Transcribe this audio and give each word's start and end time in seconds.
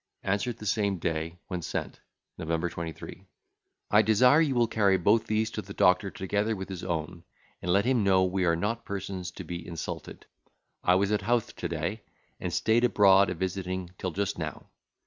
Answered 0.23 0.57
the 0.57 0.65
same 0.65 0.97
day 0.97 1.37
when 1.47 1.61
sent, 1.61 1.99
Nov. 2.39 2.71
23. 2.71 3.27
I 3.91 4.01
desire 4.01 4.41
you 4.41 4.55
will 4.55 4.65
carry 4.65 4.97
both 4.97 5.27
these 5.27 5.51
to 5.51 5.61
the 5.61 5.75
Doctor 5.75 6.09
together 6.09 6.55
with 6.55 6.69
his 6.69 6.83
own; 6.83 7.23
and 7.61 7.71
let 7.71 7.85
him 7.85 8.03
know 8.03 8.23
we 8.23 8.43
are 8.45 8.55
not 8.55 8.83
persons 8.83 9.29
to 9.33 9.43
be 9.43 9.63
insulted. 9.67 10.25
I 10.83 10.95
was 10.95 11.11
at 11.11 11.21
Howth 11.21 11.55
to 11.55 11.69
day, 11.69 12.01
and 12.39 12.51
staid 12.51 12.83
abroad 12.83 13.29
a 13.29 13.35
visiting 13.35 13.91
till 13.99 14.09
just 14.09 14.39
now. 14.39 14.71